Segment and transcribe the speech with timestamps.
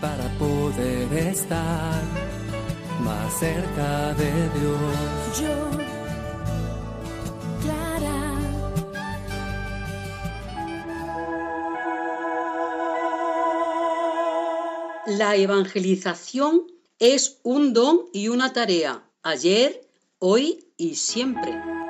[0.00, 2.02] para poder estar
[3.00, 5.40] más cerca de Dios.
[5.40, 5.70] Yo,
[7.62, 8.20] Clara.
[15.06, 16.66] La evangelización
[16.98, 19.88] es un don y una tarea, ayer,
[20.18, 21.83] hoy y siempre.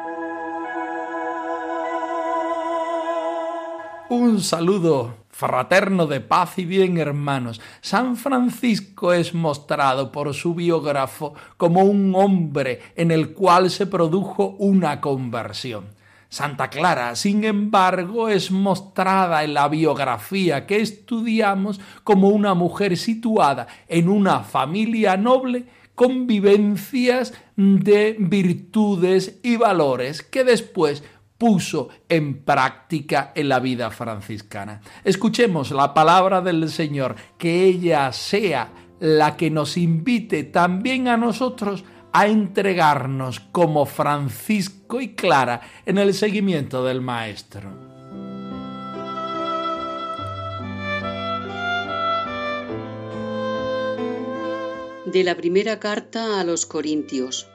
[4.10, 7.62] Un saludo fraterno de paz y bien, hermanos.
[7.80, 14.56] San Francisco es mostrado por su biógrafo como un hombre en el cual se produjo
[14.58, 15.86] una conversión.
[16.28, 23.68] Santa Clara, sin embargo, es mostrada en la biografía que estudiamos como una mujer situada
[23.88, 31.02] en una familia noble con vivencias de virtudes y valores que después
[31.38, 34.80] puso en práctica en la vida franciscana.
[35.02, 41.84] Escuchemos la palabra del Señor, que ella sea la que nos invite también a nosotros
[42.12, 47.70] a entregarnos como Francisco y Clara en el seguimiento del Maestro.
[55.06, 57.48] De la primera carta a los Corintios.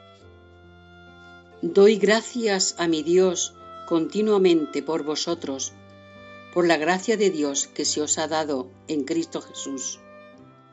[1.62, 3.54] Doy gracias a mi Dios
[3.90, 5.72] continuamente por vosotros,
[6.54, 9.98] por la gracia de Dios que se os ha dado en Cristo Jesús,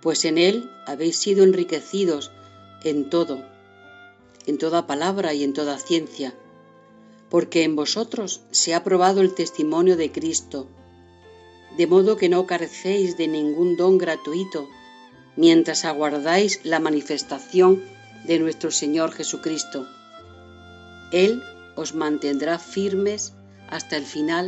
[0.04, 2.32] pues en Él habéis sido enriquecidos
[2.84, 3.44] en todo,
[4.46, 6.36] en toda palabra y en toda ciencia,
[7.32, 10.68] porque en vosotros se ha probado el testimonio de Cristo,
[11.76, 14.70] de modo que no carecéis de ningún don gratuito,
[15.36, 17.84] mientras aguardáis la manifestación
[18.28, 19.88] de nuestro Señor Jesucristo.
[21.12, 21.42] Él
[21.82, 23.22] os mantendrá firmes
[23.70, 24.46] hasta el final,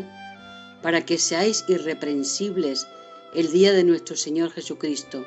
[0.84, 2.88] para que seáis irreprensibles
[3.34, 5.26] el día de nuestro Señor Jesucristo.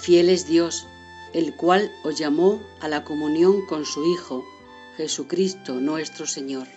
[0.00, 0.86] Fiel es Dios,
[1.32, 4.44] el cual os llamó a la comunión con su Hijo,
[4.96, 6.68] Jesucristo nuestro Señor.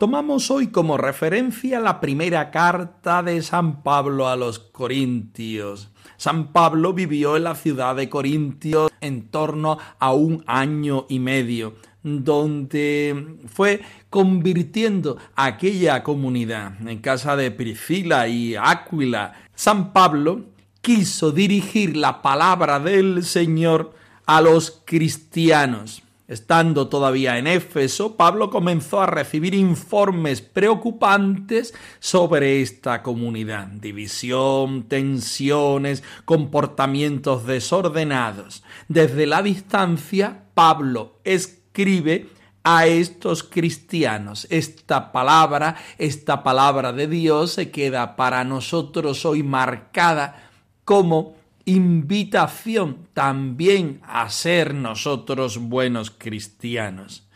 [0.00, 5.90] Tomamos hoy como referencia la primera carta de San Pablo a los Corintios.
[6.16, 11.74] San Pablo vivió en la ciudad de Corintios en torno a un año y medio,
[12.02, 19.34] donde fue convirtiendo aquella comunidad en casa de Priscila y Áquila.
[19.54, 20.46] San Pablo
[20.80, 23.92] quiso dirigir la palabra del Señor
[24.24, 26.02] a los cristianos.
[26.30, 33.66] Estando todavía en Éfeso, Pablo comenzó a recibir informes preocupantes sobre esta comunidad.
[33.66, 38.62] División, tensiones, comportamientos desordenados.
[38.86, 42.28] Desde la distancia, Pablo escribe
[42.62, 44.46] a estos cristianos.
[44.50, 50.48] Esta palabra, esta palabra de Dios se queda para nosotros hoy marcada
[50.84, 51.39] como
[51.70, 57.28] invitación también a ser nosotros buenos cristianos.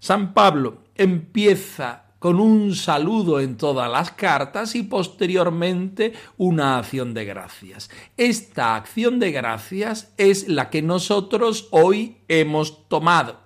[0.00, 7.24] San Pablo empieza con un saludo en todas las cartas y posteriormente una acción de
[7.24, 7.88] gracias.
[8.16, 13.38] Esta acción de gracias es la que nosotros hoy hemos tomado,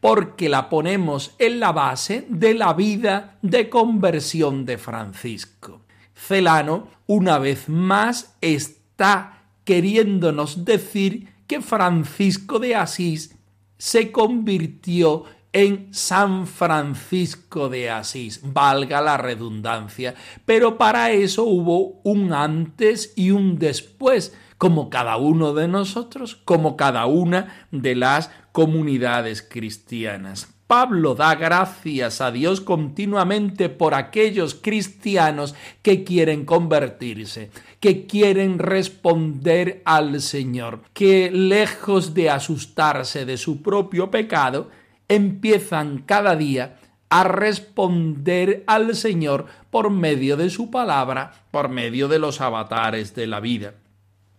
[0.00, 5.82] porque la ponemos en la base de la vida de conversión de Francisco.
[6.14, 13.36] Celano, una vez más, está queriéndonos decir que Francisco de Asís
[13.78, 20.14] se convirtió en San Francisco de Asís, valga la redundancia,
[20.46, 26.76] pero para eso hubo un antes y un después, como cada uno de nosotros, como
[26.76, 30.51] cada una de las comunidades cristianas.
[30.72, 39.82] Pablo da gracias a Dios continuamente por aquellos cristianos que quieren convertirse, que quieren responder
[39.84, 44.70] al Señor, que lejos de asustarse de su propio pecado,
[45.08, 46.78] empiezan cada día
[47.10, 53.26] a responder al Señor por medio de su palabra, por medio de los avatares de
[53.26, 53.74] la vida.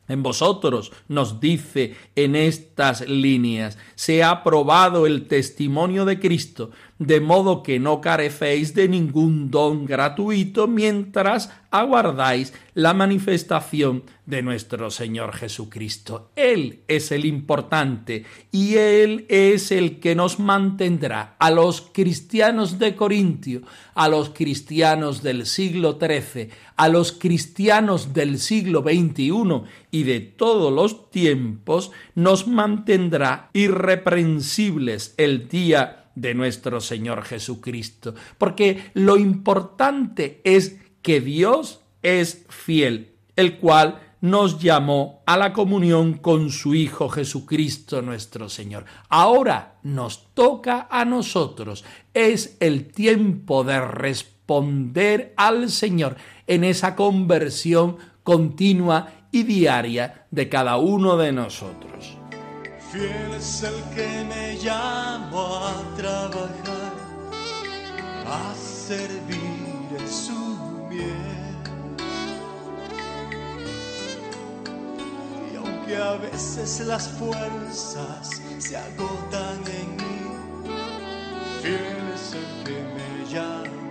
[0.07, 6.71] En vosotros, nos dice en estas líneas, se ha probado el testimonio de Cristo,
[7.05, 14.89] de modo que no carecéis de ningún don gratuito mientras aguardáis la manifestación de nuestro
[14.91, 16.31] Señor Jesucristo.
[16.35, 22.95] Él es el importante y Él es el que nos mantendrá a los cristianos de
[22.95, 23.63] Corintio,
[23.95, 30.71] a los cristianos del siglo XIII, a los cristianos del siglo XXI y de todos
[30.71, 38.15] los tiempos, nos mantendrá irreprensibles el día de nuestro Señor Jesucristo.
[38.37, 46.13] Porque lo importante es que Dios es fiel, el cual nos llamó a la comunión
[46.13, 48.85] con su Hijo Jesucristo nuestro Señor.
[49.09, 51.83] Ahora nos toca a nosotros.
[52.13, 56.15] Es el tiempo de responder al Señor
[56.47, 62.17] en esa conversión continua y diaria de cada uno de nosotros.
[62.93, 66.93] Fiel es el que me llamo a trabajar,
[68.27, 71.57] a servir en su bien.
[75.51, 80.69] Y aunque a veces las fuerzas se agotan en mí,
[81.63, 83.82] fiel es el que me llama.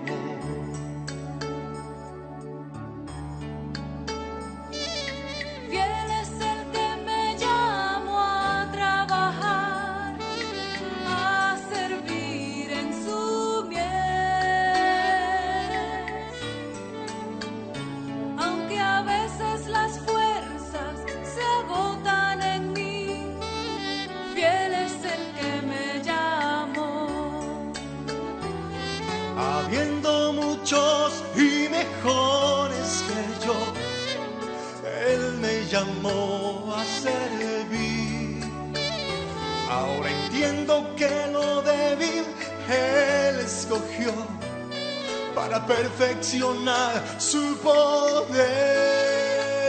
[47.18, 48.34] Su poder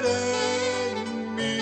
[0.06, 1.60] en mí.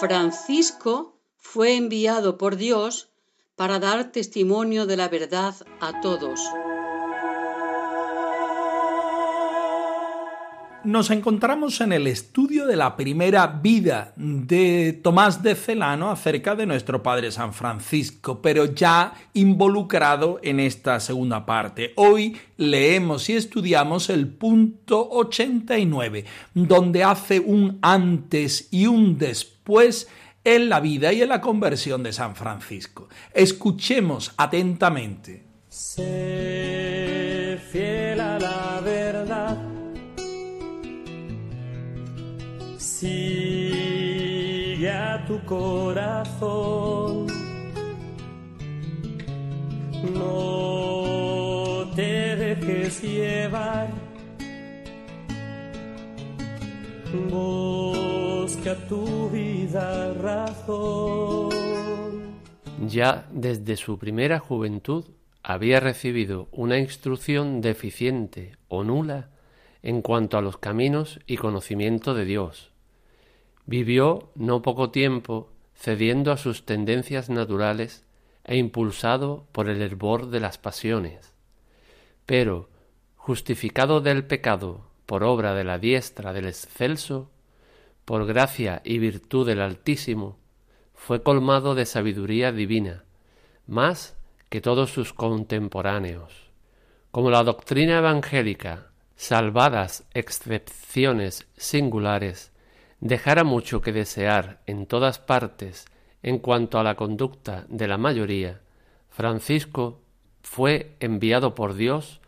[0.00, 3.10] Francisco fue enviado por Dios
[3.54, 6.40] para dar testimonio de la verdad a todos.
[10.84, 16.66] Nos encontramos en el estudio de la primera vida de Tomás de Celano acerca de
[16.66, 21.92] nuestro Padre San Francisco, pero ya involucrado en esta segunda parte.
[21.96, 30.08] Hoy leemos y estudiamos el punto 89, donde hace un antes y un después
[30.44, 33.08] en la vida y en la conversión de San Francisco.
[33.32, 35.44] Escuchemos atentamente.
[45.54, 47.26] Corazón.
[50.12, 53.88] No te dejes llevar.
[57.30, 61.50] Busca tu vida razón.
[62.88, 65.04] Ya desde su primera juventud
[65.42, 69.30] había recibido una instrucción deficiente o nula
[69.82, 72.74] en cuanto a los caminos y conocimiento de Dios
[73.66, 75.48] Vivió no poco tiempo
[75.84, 78.06] cediendo a sus tendencias naturales
[78.44, 81.34] e impulsado por el hervor de las pasiones.
[82.24, 82.70] Pero,
[83.16, 87.30] justificado del pecado por obra de la diestra del excelso,
[88.06, 90.38] por gracia y virtud del Altísimo,
[90.94, 93.04] fue colmado de sabiduría divina,
[93.66, 94.16] más
[94.48, 96.50] que todos sus contemporáneos.
[97.10, 102.53] Como la doctrina evangélica, salvadas excepciones singulares,
[103.04, 105.84] dejara mucho que desear en todas partes
[106.22, 108.62] en cuanto a la conducta de la mayoría,
[109.10, 110.00] Francisco
[110.42, 112.22] fue enviado por Dios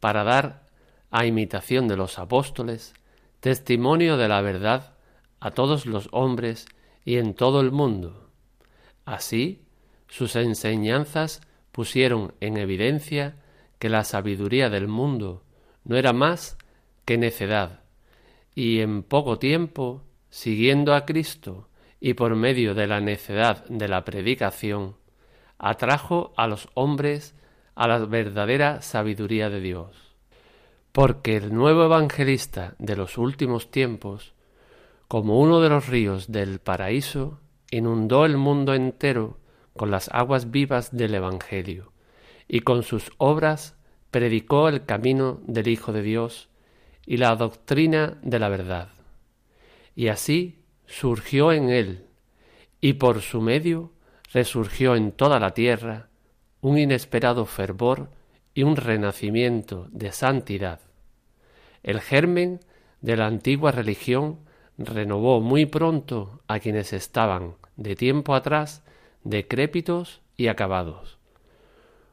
[0.00, 0.68] para dar,
[1.10, 2.92] a imitación de los apóstoles,
[3.40, 4.92] testimonio de la verdad
[5.40, 6.66] a todos los hombres
[7.06, 8.28] y en todo el mundo.
[9.06, 9.64] Así,
[10.08, 11.40] sus enseñanzas
[11.72, 13.36] pusieron en evidencia
[13.78, 15.42] que la sabiduría del mundo
[15.84, 16.58] no era más
[17.06, 17.80] que necedad,
[18.54, 21.68] y en poco tiempo siguiendo a Cristo
[22.00, 24.96] y por medio de la necedad de la predicación,
[25.58, 27.34] atrajo a los hombres
[27.74, 30.14] a la verdadera sabiduría de Dios.
[30.92, 34.34] Porque el nuevo evangelista de los últimos tiempos,
[35.06, 39.38] como uno de los ríos del paraíso, inundó el mundo entero
[39.76, 41.92] con las aguas vivas del Evangelio,
[42.48, 43.76] y con sus obras
[44.10, 46.48] predicó el camino del Hijo de Dios
[47.06, 48.97] y la doctrina de la verdad.
[49.98, 52.06] Y así surgió en él,
[52.80, 53.90] y por su medio
[54.32, 56.08] resurgió en toda la tierra
[56.60, 58.08] un inesperado fervor
[58.54, 60.78] y un renacimiento de santidad.
[61.82, 62.60] El germen
[63.00, 64.38] de la antigua religión
[64.76, 68.84] renovó muy pronto a quienes estaban de tiempo atrás
[69.24, 71.18] decrépitos y acabados.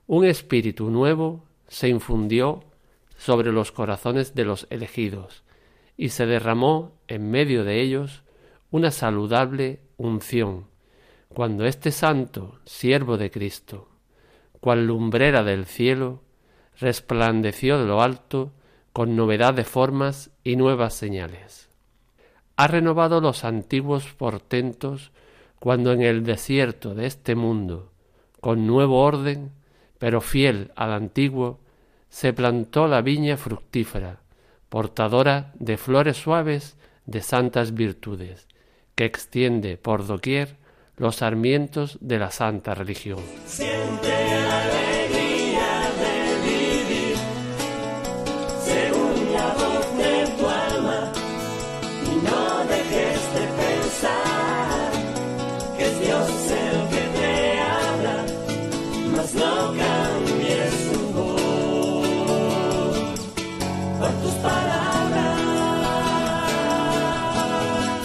[0.08, 2.63] Un espíritu nuevo se infundió
[3.15, 5.45] sobre los corazones de los elegidos,
[5.98, 8.24] y se derramó en medio de ellos
[8.72, 10.68] una saludable unción,
[11.30, 13.90] cuando este santo, siervo de Cristo,
[14.60, 16.22] cual lumbrera del cielo,
[16.80, 18.52] resplandeció de lo alto
[18.92, 21.70] con novedad de formas y nuevas señales.
[22.58, 25.12] Ha renovado los antiguos portentos
[25.60, 27.92] cuando en el desierto de este mundo,
[28.40, 29.52] con nuevo orden,
[29.98, 31.60] pero fiel al antiguo,
[32.10, 34.20] se plantó la viña fructífera,
[34.75, 38.46] portadora de flores suaves de santas virtudes,
[38.96, 40.58] que extiende por doquier
[40.98, 43.20] los sarmientos de la santa religión.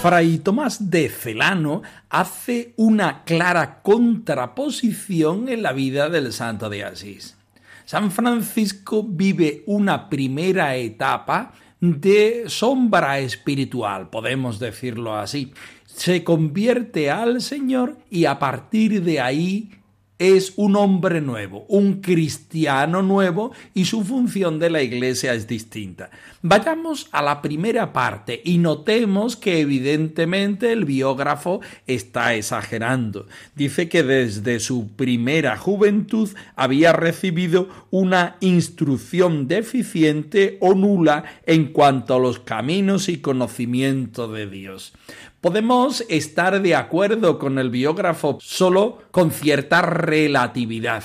[0.03, 7.37] Fray Tomás de Celano hace una clara contraposición en la vida del santo de Asís.
[7.85, 15.53] San Francisco vive una primera etapa de sombra espiritual, podemos decirlo así.
[15.85, 19.71] Se convierte al Señor y a partir de ahí
[20.21, 26.11] es un hombre nuevo, un cristiano nuevo y su función de la iglesia es distinta.
[26.43, 33.27] Vayamos a la primera parte y notemos que evidentemente el biógrafo está exagerando.
[33.55, 42.15] Dice que desde su primera juventud había recibido una instrucción deficiente o nula en cuanto
[42.15, 44.93] a los caminos y conocimiento de Dios.
[45.41, 51.03] Podemos estar de acuerdo con el biógrafo solo con cierta relatividad,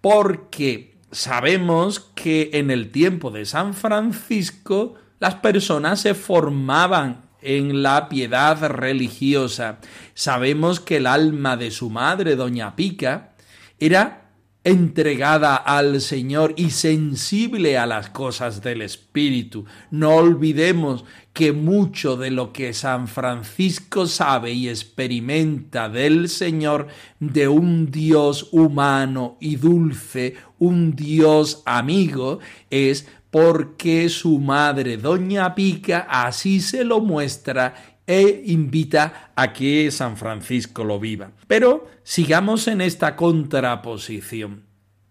[0.00, 8.08] porque sabemos que en el tiempo de San Francisco las personas se formaban en la
[8.08, 9.78] piedad religiosa.
[10.14, 13.34] Sabemos que el alma de su madre, doña Pica,
[13.78, 14.25] era
[14.66, 19.64] entregada al Señor y sensible a las cosas del Espíritu.
[19.92, 26.88] No olvidemos que mucho de lo que San Francisco sabe y experimenta del Señor,
[27.20, 36.08] de un Dios humano y dulce, un Dios amigo, es porque su madre, Doña Pica,
[36.10, 41.32] así se lo muestra e invita a que San Francisco lo viva.
[41.46, 44.64] Pero sigamos en esta contraposición.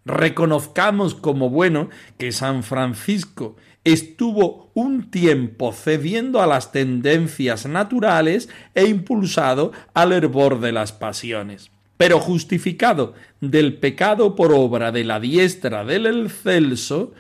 [0.05, 8.85] Reconozcamos como bueno que San Francisco estuvo un tiempo cediendo a las tendencias naturales e
[8.85, 11.71] impulsado al hervor de las pasiones.
[11.97, 17.13] Pero justificado del pecado por obra de la diestra del excelso,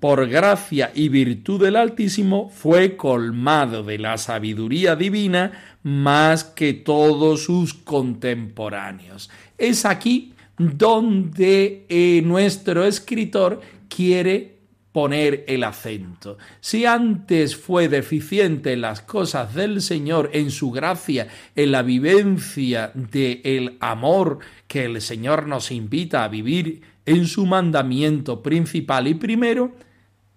[0.00, 7.44] por gracia y virtud del Altísimo, fue colmado de la sabiduría divina más que todos
[7.44, 9.30] sus contemporáneos.
[9.56, 14.56] Es aquí donde eh, nuestro escritor quiere
[14.96, 16.38] poner el acento.
[16.60, 22.92] Si antes fue deficiente en las cosas del Señor, en su gracia, en la vivencia
[22.94, 29.12] del el amor que el Señor nos invita a vivir en su mandamiento principal y
[29.12, 29.72] primero,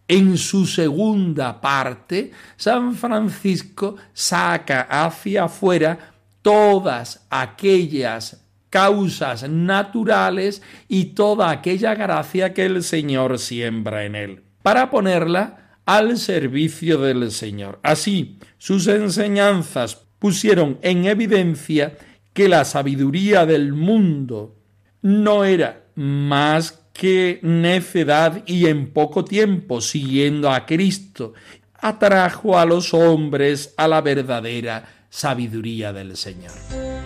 [0.10, 11.52] en su segunda parte, San Francisco saca hacia afuera todas aquellas causas naturales y toda
[11.52, 17.80] aquella gracia que el Señor siembra en él, para ponerla al servicio del Señor.
[17.84, 21.98] Así, sus enseñanzas pusieron en evidencia
[22.34, 24.56] que la sabiduría del mundo
[25.04, 31.32] no era más que necedad y en poco tiempo, siguiendo a Cristo,
[31.80, 36.52] atrajo a los hombres a la verdadera sabiduría del Señor.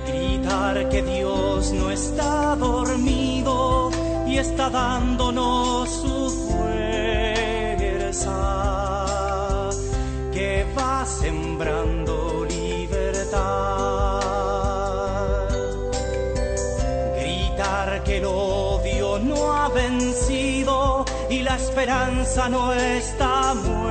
[0.08, 3.92] Gritar que Dios no está dormido
[4.28, 7.30] y está dándonos su fuerza,
[10.34, 13.93] que va sembrando libertad.
[21.54, 23.83] La esperanza no está muerta.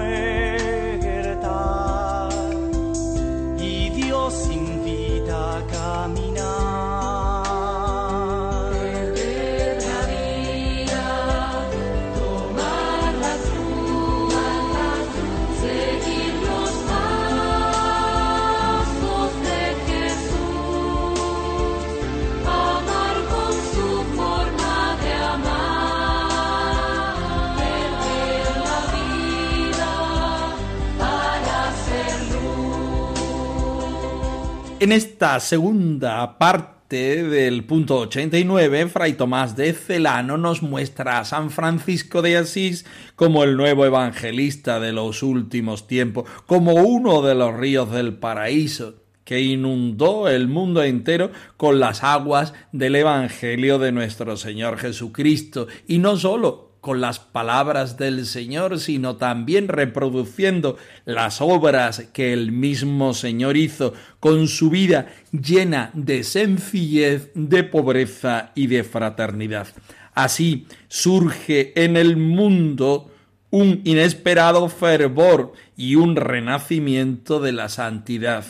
[35.22, 42.22] Esta segunda parte del punto 89, Fray Tomás de Celano nos muestra a San Francisco
[42.22, 47.92] de Asís como el nuevo evangelista de los últimos tiempos, como uno de los ríos
[47.92, 54.76] del paraíso que inundó el mundo entero con las aguas del Evangelio de nuestro Señor
[54.76, 62.32] Jesucristo, y no sólo con las palabras del Señor, sino también reproduciendo las obras que
[62.32, 69.68] el mismo Señor hizo con su vida llena de sencillez, de pobreza y de fraternidad.
[70.12, 73.12] Así surge en el mundo
[73.50, 78.44] un inesperado fervor y un renacimiento de la santidad.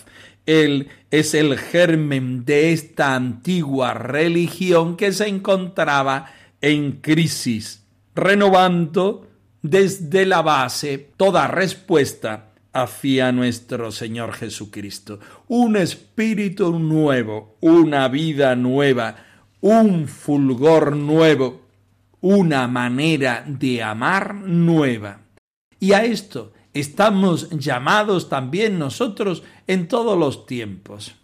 [0.46, 7.81] Él es el germen de esta antigua religión que se encontraba en crisis
[8.14, 9.28] renovando
[9.62, 15.20] desde la base toda respuesta hacia nuestro Señor Jesucristo.
[15.48, 19.16] Un espíritu nuevo, una vida nueva,
[19.60, 21.62] un fulgor nuevo,
[22.20, 25.20] una manera de amar nueva.
[25.78, 31.14] Y a esto estamos llamados también nosotros en todos los tiempos.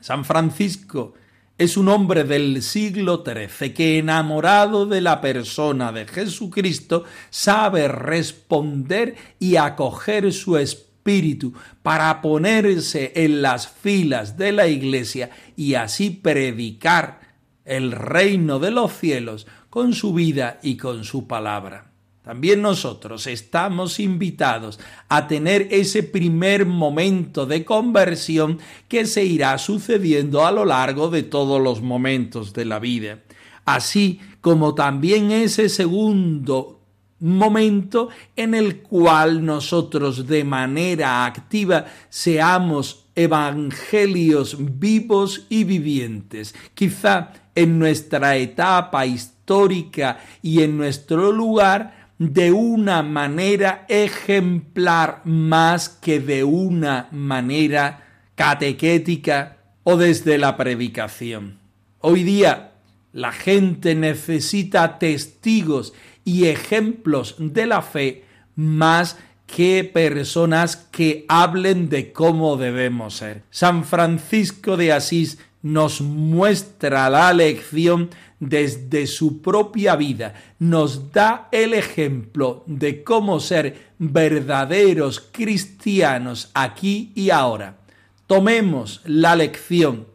[0.00, 1.14] San Francisco
[1.58, 9.16] es un hombre del siglo XIII que enamorado de la persona de Jesucristo sabe responder
[9.40, 17.20] y acoger su espíritu para ponerse en las filas de la iglesia y así predicar
[17.64, 21.87] el reino de los cielos con su vida y con su palabra.
[22.28, 30.44] También nosotros estamos invitados a tener ese primer momento de conversión que se irá sucediendo
[30.44, 33.20] a lo largo de todos los momentos de la vida.
[33.64, 36.82] Así como también ese segundo
[37.18, 46.54] momento en el cual nosotros de manera activa seamos evangelios vivos y vivientes.
[46.74, 56.20] Quizá en nuestra etapa histórica y en nuestro lugar de una manera ejemplar más que
[56.20, 58.04] de una manera
[58.34, 61.58] catequética o desde la predicación.
[62.00, 62.72] Hoy día
[63.12, 65.92] la gente necesita testigos
[66.24, 73.42] y ejemplos de la fe más que personas que hablen de cómo debemos ser.
[73.50, 81.74] San Francisco de Asís nos muestra la lección desde su propia vida, nos da el
[81.74, 87.78] ejemplo de cómo ser verdaderos cristianos aquí y ahora.
[88.26, 90.06] Tomemos la lección,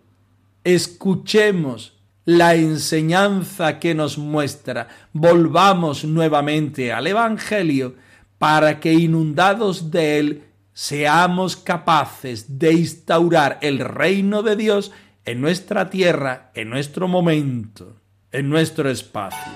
[0.63, 1.93] escuchemos
[2.25, 7.95] la enseñanza que nos muestra, volvamos nuevamente al Evangelio
[8.37, 14.91] para que inundados de él seamos capaces de instaurar el reino de Dios
[15.25, 18.02] en nuestra tierra, en nuestro momento
[18.33, 19.53] en nuestro espacio.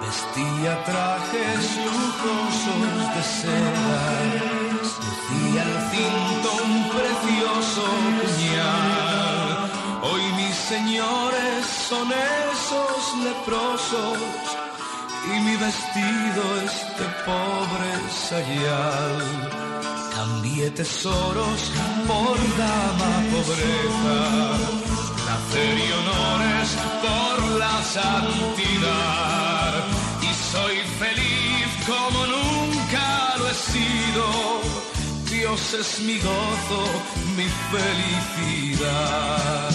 [0.00, 4.02] Vestía trajes lujosos de seda,
[5.04, 7.84] lucía el cinto un precioso
[8.22, 9.70] puñal.
[10.02, 14.18] Hoy mis señores son esos leprosos
[15.26, 17.92] y mi vestido es de pobre
[18.28, 19.50] sayal.
[20.14, 21.72] Cambié tesoros
[22.06, 24.83] por dama pobreza
[25.54, 29.84] placer y honores por la santidad.
[30.22, 34.26] Y soy feliz como nunca lo he sido.
[35.30, 36.84] Dios es mi gozo,
[37.36, 39.73] mi felicidad.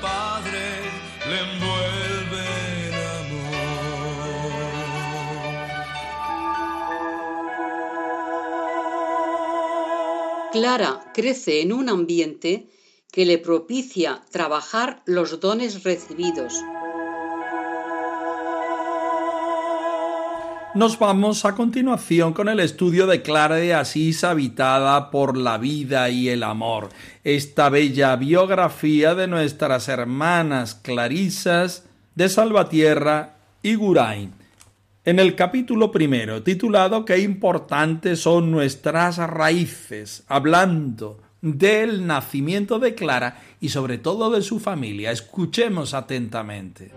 [0.00, 0.80] Padre
[1.28, 2.44] le envuelve
[2.88, 3.68] el amor.
[10.52, 12.68] Clara crece en un ambiente
[13.12, 16.62] que le propicia trabajar los dones recibidos.
[20.74, 26.10] Nos vamos a continuación con el estudio de Clara de Asís habitada por la vida
[26.10, 26.90] y el amor,
[27.24, 34.34] esta bella biografía de nuestras hermanas clarisas de Salvatierra y Gurain.
[35.06, 43.40] En el capítulo primero, titulado Qué importantes son nuestras raíces, hablando del nacimiento de Clara
[43.58, 45.12] y sobre todo de su familia.
[45.12, 46.92] Escuchemos atentamente.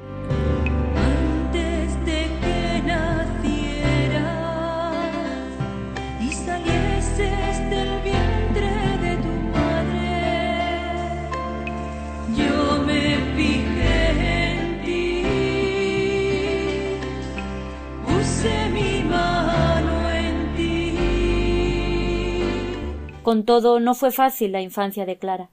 [23.32, 25.52] Con todo, no fue fácil la infancia de Clara.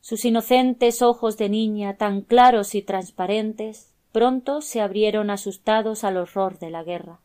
[0.00, 6.58] Sus inocentes ojos de niña, tan claros y transparentes, pronto se abrieron asustados al horror
[6.58, 7.20] de la guerra,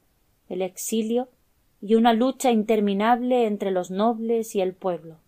[0.50, 1.30] el exilio
[1.80, 5.20] y una lucha interminable entre los nobles y el pueblo.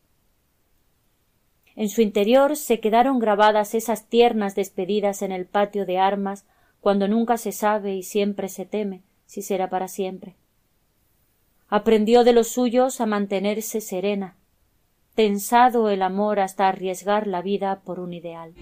[1.77, 6.45] En su interior se quedaron grabadas esas tiernas despedidas en el patio de armas
[6.81, 10.35] cuando nunca se sabe y siempre se teme si será para siempre
[11.75, 14.37] aprendió de los suyos a mantenerse serena,
[15.13, 18.53] tensado el amor hasta arriesgar la vida por un ideal.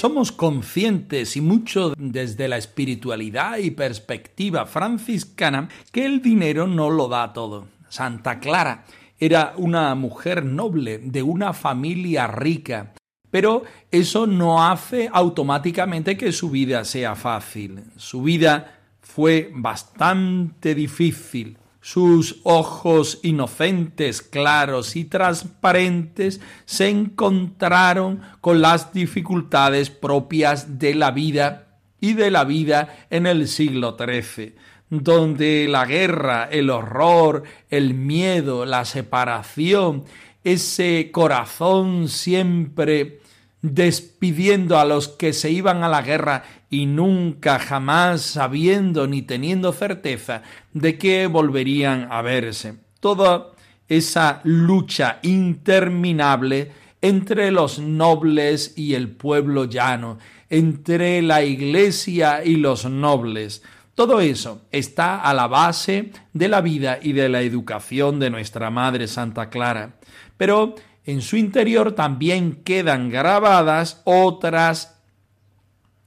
[0.00, 7.06] Somos conscientes y mucho desde la espiritualidad y perspectiva franciscana que el dinero no lo
[7.06, 7.66] da todo.
[7.90, 8.86] Santa Clara
[9.18, 12.94] era una mujer noble de una familia rica,
[13.30, 17.84] pero eso no hace automáticamente que su vida sea fácil.
[17.96, 21.58] Su vida fue bastante difícil
[21.92, 31.80] sus ojos inocentes, claros y transparentes se encontraron con las dificultades propias de la vida
[32.00, 34.54] y de la vida en el siglo XIII,
[34.88, 40.04] donde la guerra, el horror, el miedo, la separación,
[40.44, 43.18] ese corazón siempre
[43.62, 49.72] despidiendo a los que se iban a la guerra y nunca jamás sabiendo ni teniendo
[49.72, 50.42] certeza
[50.72, 52.74] de que volverían a verse.
[53.00, 53.52] Toda
[53.88, 56.70] esa lucha interminable
[57.02, 60.18] entre los nobles y el pueblo llano,
[60.48, 63.62] entre la iglesia y los nobles.
[63.94, 68.70] Todo eso está a la base de la vida y de la educación de nuestra
[68.70, 69.96] Madre Santa Clara.
[70.36, 75.00] Pero en su interior también quedan grabadas otras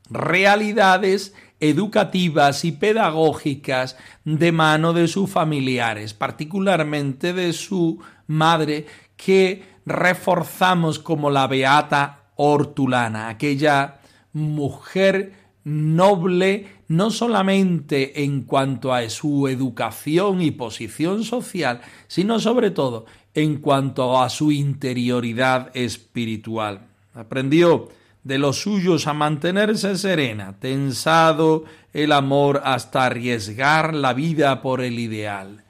[0.09, 10.99] realidades educativas y pedagógicas de mano de sus familiares, particularmente de su madre, que reforzamos
[10.99, 13.99] como la beata Hortulana, aquella
[14.33, 23.05] mujer noble no solamente en cuanto a su educación y posición social, sino sobre todo
[23.33, 26.87] en cuanto a su interioridad espiritual.
[27.13, 27.89] Aprendió
[28.23, 34.99] de los suyos a mantenerse serena, tensado el amor hasta arriesgar la vida por el
[34.99, 35.63] ideal.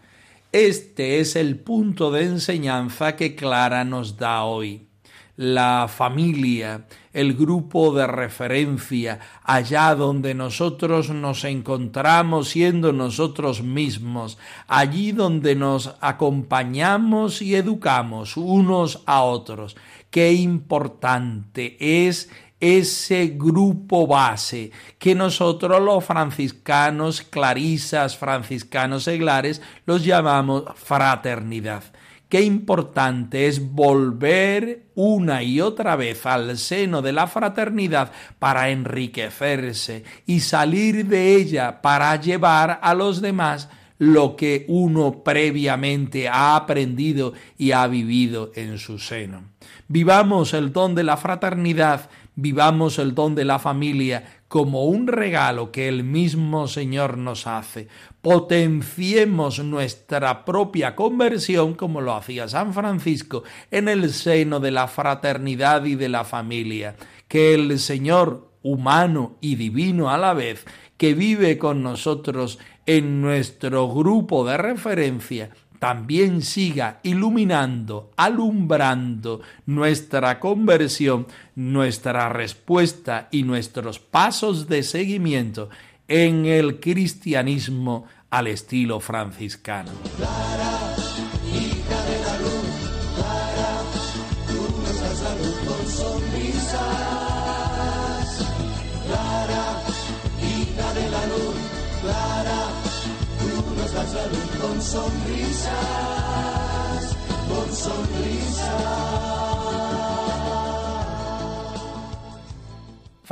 [0.51, 4.87] Este es el punto de enseñanza que Clara nos da hoy.
[5.35, 15.11] La familia, el grupo de referencia, allá donde nosotros nos encontramos siendo nosotros mismos, allí
[15.11, 19.77] donde nos acompañamos y educamos unos a otros.
[20.09, 30.63] Qué importante es ese grupo base que nosotros los franciscanos, clarisas, franciscanos seglares, los llamamos
[30.75, 31.83] fraternidad.
[32.33, 40.03] Qué importante es volver una y otra vez al seno de la fraternidad para enriquecerse
[40.25, 43.69] y salir de ella para llevar a los demás
[43.99, 49.43] lo que uno previamente ha aprendido y ha vivido en su seno.
[49.87, 55.71] Vivamos el don de la fraternidad vivamos el don de la familia como un regalo
[55.71, 57.87] que el mismo Señor nos hace.
[58.21, 65.85] Potenciemos nuestra propia conversión, como lo hacía San Francisco, en el seno de la fraternidad
[65.85, 66.95] y de la familia.
[67.27, 70.65] Que el Señor, humano y divino a la vez,
[70.97, 75.49] que vive con nosotros en nuestro grupo de referencia,
[75.83, 85.69] también siga iluminando, alumbrando nuestra conversión, nuestra respuesta y nuestros pasos de seguimiento
[86.07, 89.91] en el cristianismo al estilo franciscano.